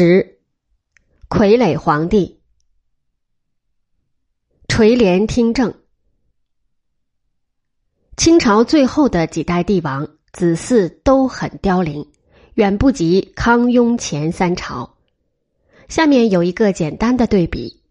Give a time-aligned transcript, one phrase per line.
[0.00, 0.38] 十，
[1.28, 2.38] 傀儡皇帝
[4.68, 5.74] 垂帘听政。
[8.16, 12.12] 清朝最后的几代帝王子嗣都很凋零，
[12.54, 14.96] 远不及康雍乾三朝。
[15.88, 17.82] 下面有一个简单的对比：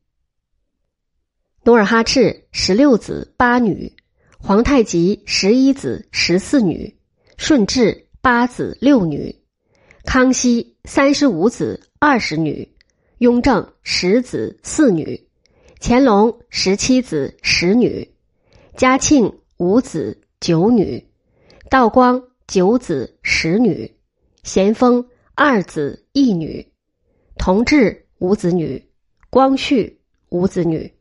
[1.63, 3.93] 努尔哈赤十六子八女，
[4.39, 6.97] 皇太极十一子十四女，
[7.35, 9.43] 顺治八子六女。
[10.05, 12.75] 康熙三十五子二十女，
[13.17, 15.27] 雍正十子四女，
[15.79, 18.07] 乾隆十七子十女，
[18.75, 21.03] 嘉庆五子九女，
[21.71, 23.91] 道光九子十女，
[24.43, 26.71] 咸丰二子一女，
[27.35, 28.87] 同治五子女，
[29.31, 30.93] 光绪五子女。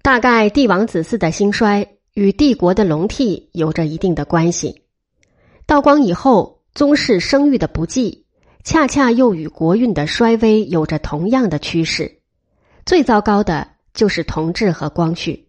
[0.00, 4.84] 大概帝王子嗣的兴衰与帝国的龙替有着一定的关系。
[5.66, 8.24] 道光以后，宗室生育的不济，
[8.64, 12.20] 恰恰又与国运的衰微有着同样的趋势。
[12.84, 15.48] 最糟糕的就是同治和光绪。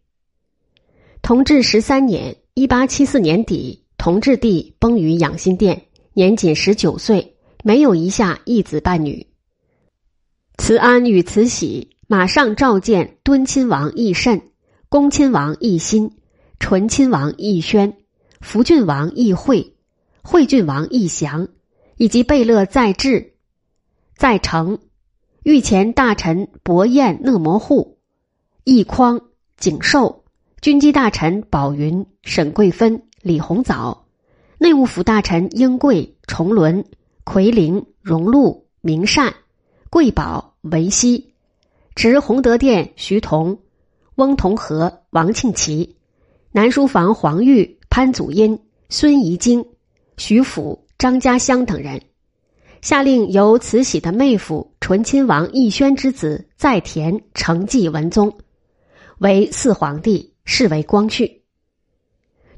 [1.22, 9.28] 同治十三年（一八七四年底），同治帝崩于养心殿，年仅十九岁，没有遗下一子半女。
[10.58, 14.42] 慈安与慈禧马上召见敦亲王奕慎、
[14.88, 16.18] 恭亲王奕欣、
[16.60, 17.98] 醇亲王奕轩、
[18.40, 19.76] 福郡王奕惠。
[20.22, 21.48] 惠郡王奕祥，
[22.00, 23.34] 以及贝勒在治、
[24.16, 24.80] 在城、
[25.44, 27.98] 御前大臣伯彦、讷摩户、
[28.64, 29.20] 奕匡、
[29.58, 30.24] 景寿、
[30.62, 34.06] 军机大臣宝云、沈桂芬、李鸿藻、
[34.60, 36.86] 内务府大臣英贵、崇伦、
[37.26, 39.36] 奎林、荣禄、明善、
[39.90, 41.34] 贵宝、维希，
[41.96, 43.60] 执洪德殿徐同、
[44.16, 45.98] 翁同龢、王庆祺，
[46.54, 49.66] 南书房黄玉、潘祖荫、孙怡经。
[50.16, 52.02] 徐府、张家乡等人
[52.82, 58.38] 下令，由慈禧的妹夫醇亲王奕轩之子在田承继文宗，
[59.18, 61.44] 为四皇帝，是为光绪。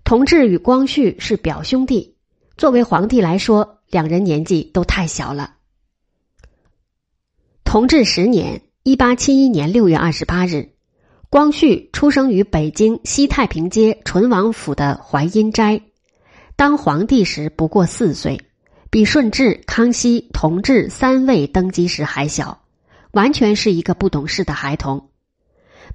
[0.04, 2.16] 同治与光绪是表兄弟，
[2.58, 5.58] 作为皇帝来说，两人年纪都太小了。
[7.64, 10.72] 同治十年（一八七一年六月二十八日），
[11.30, 15.80] 光绪出生于北京西太平街醇王府的淮阴斋。
[16.62, 18.40] 当皇帝时不过四岁，
[18.92, 22.62] 比顺治、康熙、同治三位登基时还小，
[23.14, 25.10] 完全是一个不懂事的孩童。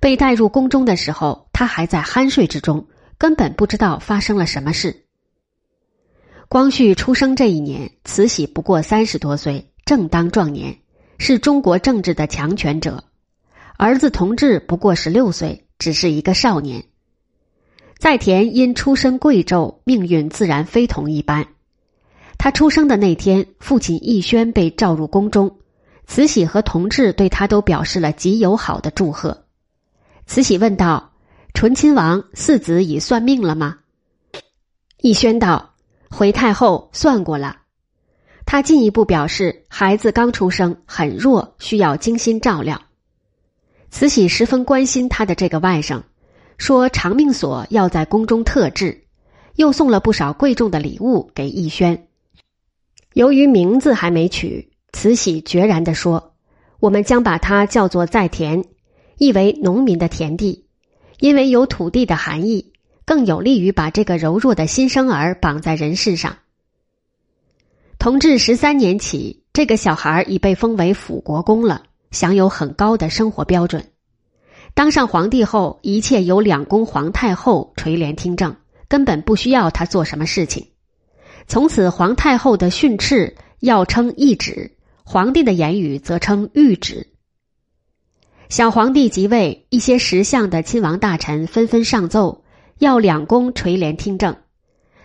[0.00, 5.04] 被带入宫中的时候，他还在酣睡之中，根本不知道发生了什么事。
[6.48, 10.76] 光绪出生这一年，慈禧不过三十多岁，正当壮年，
[11.18, 13.04] 是中国政治的强权者；
[13.76, 16.82] 儿子同治不过十六岁，只是一个少年。
[17.98, 21.46] 在田因出身贵胄，命运自然非同一般。
[22.38, 25.56] 他出生的那天，父亲奕轩被召入宫中，
[26.06, 29.44] 慈禧和同治对他都表示了极友好的祝贺。
[30.26, 31.12] 慈禧问道
[31.54, 33.78] ：“醇亲王四子已算命了吗？”
[35.00, 35.74] 奕轩道
[36.10, 37.60] ：“回太后算过了。”
[38.44, 42.80] 他进一步表示，孩子刚出生，很弱，需要精心照料。
[43.90, 46.02] 慈禧十分关心他的这个外甥。
[46.58, 49.04] 说长命锁要在宫中特制，
[49.56, 52.08] 又送了不少贵重的礼物给奕轩。
[53.12, 56.34] 由于名字还没取，慈禧决然地说
[56.80, 58.64] ：“我们将把它叫做在田，
[59.18, 60.66] 意为农民的田地，
[61.20, 62.72] 因为有土地的含义，
[63.04, 66.36] 更有利于把这个柔弱的新生儿绑在人世上。”
[67.98, 73.86] 同治十三年起，这个小孩已被封为辅国公了，享有很高的生活标准。
[74.76, 78.54] 当上皇帝后，一切由两宫皇太后垂帘听政，
[78.88, 80.66] 根本不需要他做什么事情。
[81.48, 84.72] 从此，皇太后的训斥要称懿旨，
[85.02, 87.06] 皇帝的言语则称谕旨。
[88.50, 92.44] 小皇帝即位，一些识相的亲王大臣纷纷上奏，
[92.78, 94.36] 要两宫垂帘听政。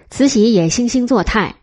[0.09, 1.55] 慈禧也惺惺作态，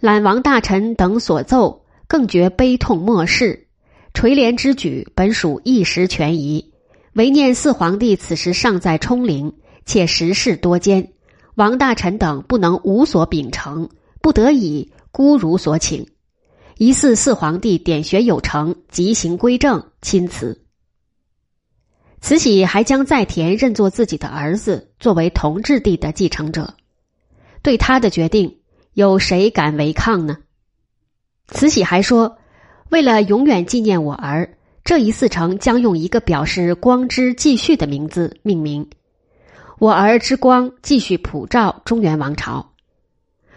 [0.00, 3.66] 揽王大臣等所奏，更觉悲痛莫视。
[4.14, 6.70] 垂帘之举本属一时权宜。
[7.14, 9.52] 唯念四皇帝此时尚在冲陵，
[9.86, 11.12] 且时事多艰，
[11.54, 13.88] 王大臣等不能无所秉承，
[14.20, 16.08] 不得已孤如所请。
[16.76, 20.64] 疑似四皇帝点学有成，即行归正，钦此。
[22.20, 26.74] 慈禧还将在田认作自己的儿子，作为同治帝的继承者。
[27.62, 28.58] 对他的决定，
[28.92, 30.38] 有谁敢违抗呢？
[31.46, 32.38] 慈禧还说
[32.90, 38.86] ：“为了永远纪念我儿。”这一四成将用一个表示光之继续的名字命名，
[39.78, 42.72] 我儿之光继续普照中原王朝。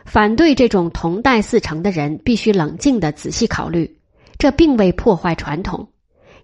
[0.06, 4.00] 反对这种同代四成的人必须冷静的仔细考虑，
[4.38, 5.90] 这并未破坏传统，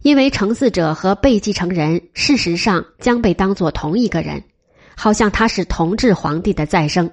[0.01, 4.44] 因为承嗣者和被继承人事实上将被当作同一个人，
[4.97, 7.09] 好像他是同治皇帝的再生。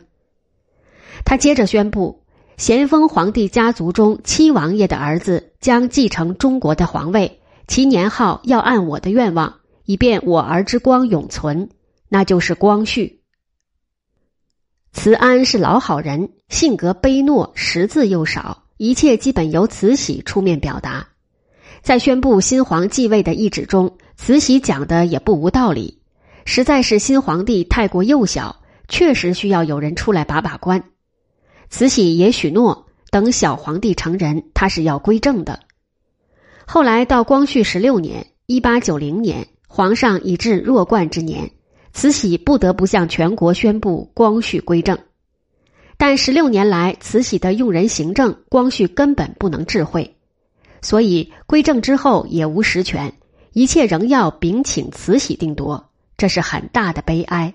[1.25, 2.21] 他接着宣布，
[2.57, 7.40] 咸丰皇帝家族中七王爷的儿子将继承中国的皇位，
[7.71, 11.69] 其年号要按我的愿望，以便我儿之光永存，
[12.09, 13.21] 那就是光绪。
[14.93, 21.07] 慈安是老好人，性格卑懦，识字又少，一切基本由慈禧出面表达。
[21.81, 26.01] 在宣布新皇继位的懿旨中，慈禧讲的也不无道理，
[26.45, 30.83] 实在是新皇帝太过幼小，确实需要有人出来把把关。
[31.69, 35.61] 慈禧也许诺，等小皇帝成人，他是要归正的。
[36.73, 41.51] 后来到光绪十六年（一八九零年），皇上已至弱冠之年。
[41.93, 44.97] 慈禧不得不向全国宣布光绪归政，
[45.97, 50.15] 但十六年来慈禧的用人行政，光绪根本不能智慧，
[50.81, 53.15] 所以归政之后也无实权，
[53.53, 57.53] 一切仍要禀请慈禧定夺，这是很大的悲哀。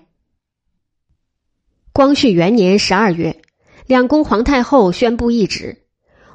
[1.94, 3.40] 光绪元年十二月，
[3.86, 5.85] 两宫皇太后宣布懿旨：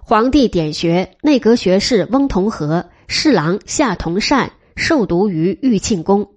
[0.04, 6.32] 皇帝典学内阁学士翁同龢、侍郎夏同善受读于玉庆宫。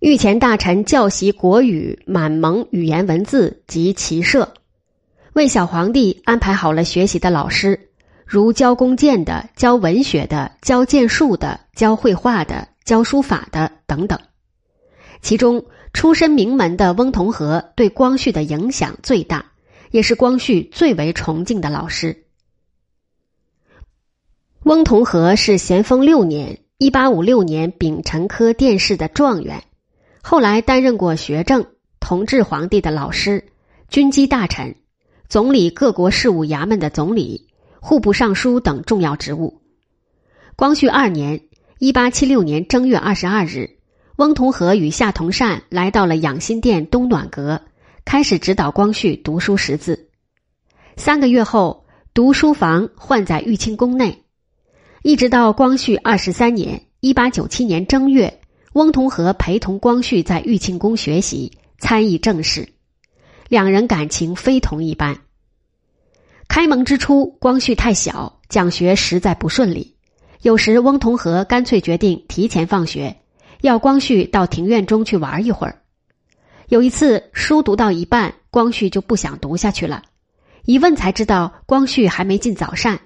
[0.00, 4.52] 御前大臣教习国语、满蒙语言文字及骑射，
[5.34, 7.88] 为小皇帝安排好了学习的老师，
[8.26, 14.18] 如教弓箭的、教文学的、教剑术的、教绘画的、教书法的等等。
[15.22, 19.46] 其中出身名门的翁同龢对光绪的影响最大，
[19.92, 22.23] 也是光绪最为崇敬的老师。
[24.64, 29.62] 翁同龢是咸丰六年（一八五六年）丙辰科殿试的状元。
[30.22, 31.66] 后来担任过学政、
[32.00, 33.44] 同治皇帝的老师、
[33.90, 34.74] 军机大臣、
[35.28, 37.46] 总理各国事务衙门的总理、
[37.78, 39.60] 户部尚书等重要职务。
[40.56, 41.42] 光绪二年
[41.78, 43.68] （一八七六年）正月二十二日，
[44.16, 47.60] 翁同龢与夏同善来到了养心殿东暖阁，
[48.06, 50.08] 开始指导光绪读书识字。
[50.96, 51.84] 三个月后，
[52.14, 54.23] 读书房换在玉清宫内，
[55.06, 58.40] 一直到光绪二十三年（一八九七年）正月。
[58.72, 62.66] 翁同龢陪同光绪在玉庆宫学习，参议政事，
[63.50, 65.18] 两人感情非同一般。
[66.48, 69.94] 开蒙之初，光绪太小，讲学实在不顺利。
[70.40, 73.14] 有时翁同龢干脆决定提前放学，
[73.60, 75.82] 要光绪到庭院中去玩一会儿。
[76.68, 80.02] 有一次书读到一半，光绪就不想读下去了，
[80.64, 82.98] 一问才知道光绪还没进早膳，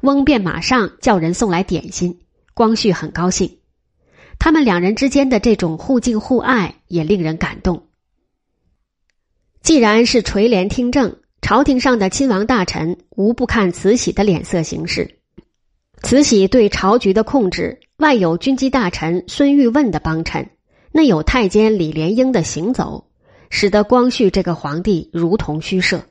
[0.00, 2.20] 翁便马上叫人送来点心，
[2.54, 3.58] 光绪很高兴。
[4.38, 7.86] 他们两人之间的这种互敬互爱也令人感动。
[9.62, 15.18] 既然是垂帘听政，朝廷上的亲王大臣无不看慈禧的脸色行事。
[16.02, 20.50] 慈禧对朝局的控制，外有军机大臣孙玉问的帮衬，
[20.92, 23.08] 内有太监李莲英的行走，
[23.48, 26.04] 使得光绪这个皇帝如同虚设。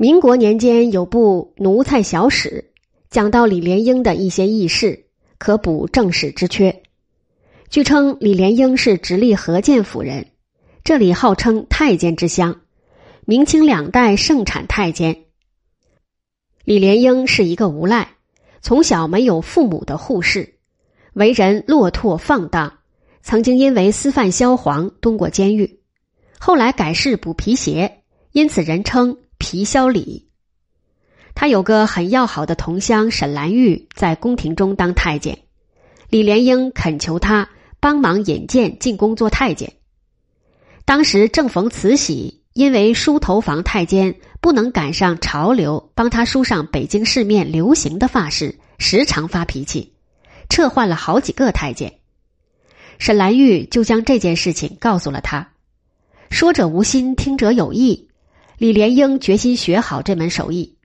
[0.00, 2.66] 民国年间有部《奴才小史》，
[3.10, 5.06] 讲到李莲英的一些轶事。
[5.38, 6.82] 可补正史之缺。
[7.68, 10.28] 据称，李莲英是直隶河间府人，
[10.84, 12.60] 这里号称太监之乡，
[13.24, 15.24] 明清两代盛产太监。
[16.64, 18.08] 李莲英是一个无赖，
[18.62, 20.54] 从小没有父母的护士，
[21.14, 22.78] 为人落拓放荡，
[23.22, 25.80] 曾经因为私贩萧黄蹲过监狱，
[26.38, 30.28] 后来改仕补皮鞋，因此人称皮萧礼。
[31.34, 35.38] 他有个很要好的同乡沈兰玉，在宫廷中当太监。
[36.10, 37.48] 李莲英恳求他
[37.80, 39.74] 帮忙引荐进宫做太监。
[40.84, 49.92] 当时正逢慈禧因为梳头房太监不能赶上潮流，帮他梳上北京市面流行的发饰，时常发脾气，
[50.48, 52.00] 撤换了好几个太监。
[52.98, 55.52] 沈兰玉就将这件事情告诉了他。
[56.30, 58.07] 说者无心，听者有意。
[58.58, 60.76] 李莲英决心学好这门手艺。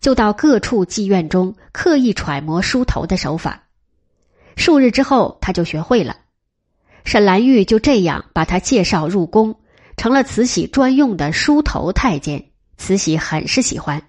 [0.00, 3.62] 就到各处妓院中刻意揣摩梳头的手法，
[4.54, 6.18] 数日之后他就学会了。
[7.06, 9.56] 沈兰玉就这样把他介绍入宫，
[9.96, 12.50] 成了慈禧专用的梳头太监。
[12.76, 14.02] 慈禧很是喜欢。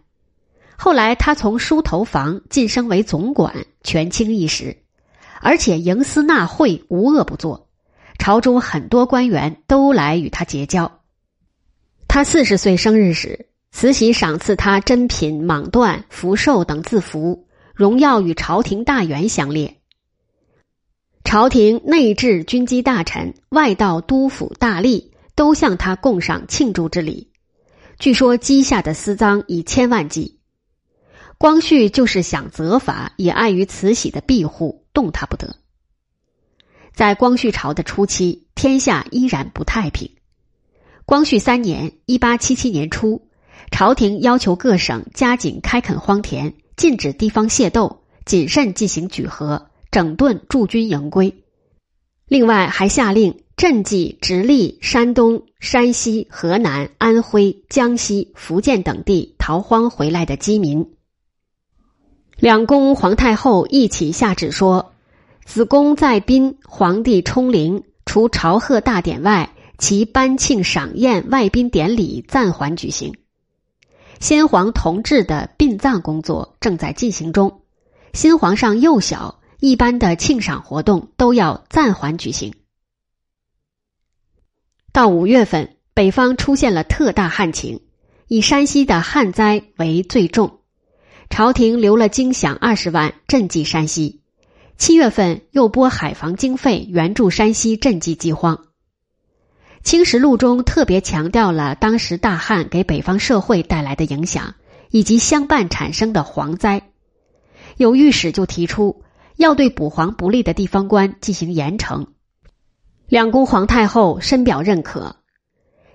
[0.75, 4.75] 后来他从梳头房晋升为总管，权倾一时，
[5.39, 7.69] 而且营私纳贿，无恶不作。
[8.19, 10.99] 朝中很多官员都来与他结交。
[12.15, 13.47] 他四十岁生日时。
[13.73, 19.75] 慈禧赏赐他珍品蟒缎、福寿等字符，荣耀与朝廷大员相列。
[21.25, 27.31] 朝廷内置军机大臣、外道督府大吏都向他供上庆祝之礼。
[27.99, 30.39] 据说积下的私赃以千万计。
[31.37, 35.57] 光绪就是想责罚，也碍于慈禧的庇护，动他不得。
[36.93, 40.09] 在光绪朝的初期，天下依然不太平。
[41.05, 43.21] 光绪三年（一八七七年初），
[43.69, 51.43] 朝廷要求各省加紧开垦荒田，禁止地方械斗，谨慎进行举和，整顿驻军营规。
[52.27, 60.89] 另外，还下令赈济直隶、山东、山西、河南、安徽、江西、福建等地逃荒回来的饥民。
[62.39, 64.91] 两宫皇太后一起下旨说。
[65.45, 73.15] 子宫在宾，皇帝冲陵，除朝贺大典外，其颁庆赏宴、外宾典礼暂缓举行。
[74.19, 77.61] 先皇同治的殡葬工作正在进行中，
[78.13, 82.53] 新皇上幼小，一般的庆赏活动都要暂缓举行。
[84.93, 87.81] 到五月份，北方出现了特大旱情，
[88.27, 90.59] 以山西的旱灾为最重，
[91.29, 94.21] 朝廷留了金饷二十万赈济山西。
[94.77, 98.55] 七月份又拨海防经费援助山西赈济饥荒。
[99.85, 104.55] 《清实录》中特别强调了当时大旱给北方社会带来的影响，
[104.89, 106.81] 以及相伴产生的蝗灾。
[107.77, 109.03] 有御史就提出
[109.35, 112.07] 要对捕蝗不利的地方官进行严惩。
[113.07, 115.17] 两宫皇太后深表认可。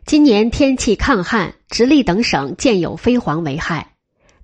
[0.07, 3.95] 今年天气抗旱，直隶等省见有飞蝗为害，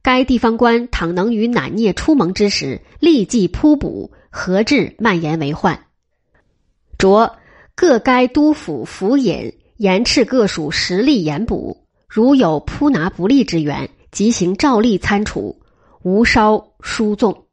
[0.02, 4.10] 该地方官倘能于乃孽出蒙之时立即扑捕。
[4.28, 5.86] 何至蔓延为患？
[6.98, 7.36] 着
[7.76, 15.60] 各该督府府尹严斥各属实力严补，如有扑拿不利之源，即行照例参处，
[16.02, 17.44] 无稍疏纵。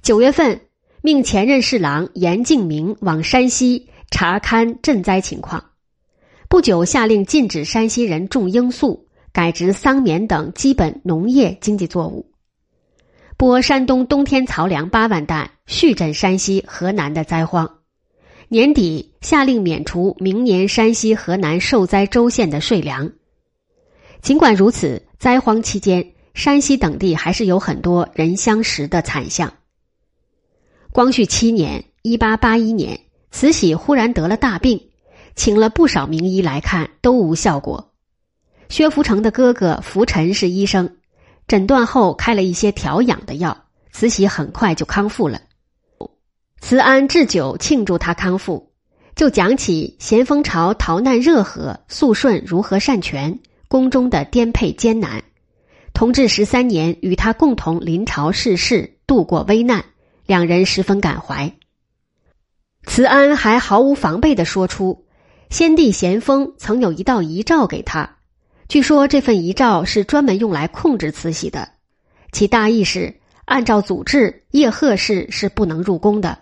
[0.00, 0.60] 九月份，
[1.02, 5.72] 命前任侍郎严敬明往山西查勘赈灾情况。
[6.48, 12.30] 不久，下令禁止山西人种罂粟，改植桑棉等基本农业经济作物。
[13.36, 17.75] 拨山东冬天漕粮八万担，续赈山西、河南的灾荒。
[18.48, 23.10] 年底下令免除明年山西、河南受灾州县的税粮。
[24.22, 29.52] 尽管如此，灾荒期间，山西等地还是有很多人相食的惨象。
[30.92, 33.00] 光绪七年（一八八一年），
[33.32, 34.80] 慈禧忽然得了大病，
[35.34, 37.92] 请了不少名医来看，都无效果。
[38.68, 40.96] 薛福成的哥哥福臣是医生。
[41.48, 43.56] 诊断后开了一些调养的药，
[43.92, 45.40] 慈禧很快就康复了。
[46.60, 48.72] 慈安置酒庆祝他康复，
[49.14, 55.22] 就讲起咸丰朝逃难热河，肃顺如何善权，宫中的颠沛艰难。
[55.92, 59.84] 同治十三年与他共同临朝逝世，度过危难，
[60.26, 61.52] 两人十分感怀。
[62.84, 65.06] 慈安还毫无防备的说出，
[65.50, 68.16] 先帝咸丰曾有一道遗诏给他。
[68.68, 71.68] 据说这份遗诏是专门用来控制慈禧的，
[72.32, 76.36] 其大意是：按照祖制，叶赫氏是不能入宫的。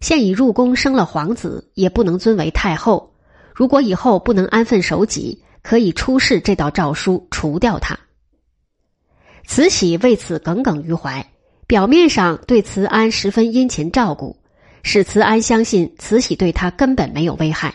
[0.00, 3.14] 现已入宫生了皇子，也不能尊为太后。
[3.54, 7.98] 如果以后不能安分守己，可以出示这道诏书，除掉他。
[9.46, 11.30] 慈禧为此耿耿于怀，
[11.66, 14.36] 表面上对慈安十分殷勤照顾，
[14.82, 17.74] 使慈安相信慈禧对他根本没有危害。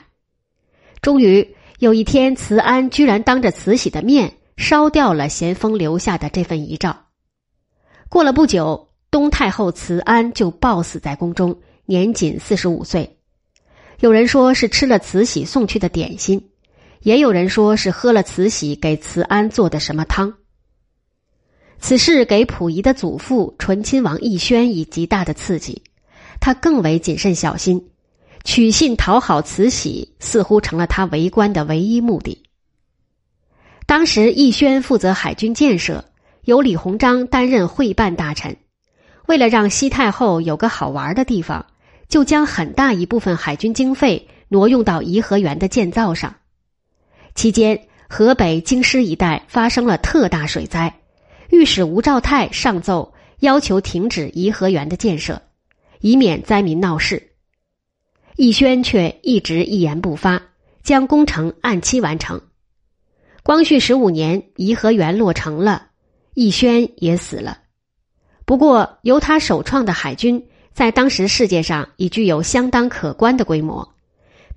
[1.01, 1.55] 终于。
[1.77, 6.95] 有一天，慈安居然当着慈禧的面烧掉了咸丰留下的这份遗诏。
[8.07, 13.17] 过了不久，东太后慈安就暴死在宫中，年仅四十五岁。
[13.99, 16.49] 有人说是吃了慈禧送去的点心，
[17.01, 20.33] 也有人说是喝了慈禧给慈安做的什么汤。
[21.79, 25.83] 此事给溥仪的祖父醇亲王奕轩以极大的刺激，
[26.39, 27.89] 他更为谨慎小心。
[28.43, 32.43] 取信讨好慈禧，似乎成了他为官的唯一目的。
[33.87, 36.05] 当时奕轩负责海军建设，
[36.43, 38.57] 由李鸿章担任会办大臣。
[39.27, 41.65] 为了让西太后有个好玩的地方，
[42.07, 46.35] 就将很大一部分海军经费挪用到颐和园的建造上。
[47.33, 51.01] 期间，河北京师一带发生了特大水灾，
[51.49, 55.41] 御史吴兆泰上奏要求停止颐和园的建设，
[55.99, 57.31] 以免灾民闹事。
[58.37, 60.41] 奕轩却一直一言不发，
[60.83, 62.41] 将工程按期完成。
[63.43, 65.87] 光绪十五年，颐和园落成了，
[66.35, 67.59] 奕轩也死了。
[68.45, 73.95] 不过，由他首创的海军在当时世界上已具有相当可观的规模，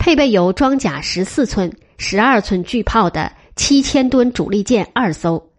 [0.00, 5.50] 配备有装甲十四寸、十二寸巨炮的七千吨主力舰二艘，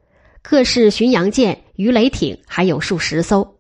[0.41, 3.55] 各式巡洋舰、鱼雷艇还有数十艘。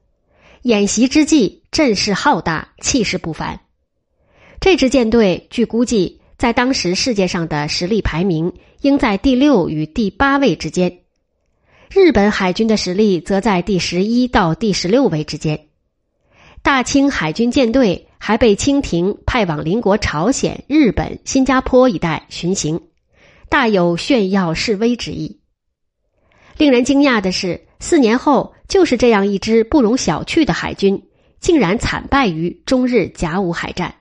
[0.63, 3.61] 演习之际，阵势浩大，气势不凡。
[4.59, 8.51] 这支舰队据估计在当时世界上的实力排名
[8.81, 10.99] 应在第六与第八位之间。
[11.89, 15.68] 日本海军的实力则在第十一到第十六位之间。
[16.61, 22.81] 大清海军舰队还被清廷派往邻国朝鲜、日本、新加坡一带巡行，
[23.49, 25.39] 大有炫耀示威之意。
[26.57, 31.01] 令人惊讶的是，四年后，就是这样一支不容小觑的海军，
[31.39, 33.95] 竟然惨败于中日甲午海战。